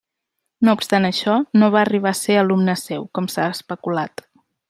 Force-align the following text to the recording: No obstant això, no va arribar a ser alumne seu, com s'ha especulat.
No 0.67 0.73
obstant 0.77 1.05
això, 1.09 1.35
no 1.63 1.69
va 1.75 1.83
arribar 1.83 2.13
a 2.15 2.19
ser 2.21 2.39
alumne 2.45 2.77
seu, 2.85 3.07
com 3.19 3.29
s'ha 3.35 3.47
especulat. 3.59 4.27